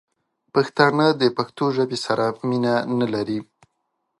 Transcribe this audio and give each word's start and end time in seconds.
پښتانه 0.53 1.05
دپښتو 1.21 1.65
ژبې 1.77 1.97
سره 2.05 2.25
مینه 2.47 2.75
نه 2.99 3.07
لري 3.13 3.39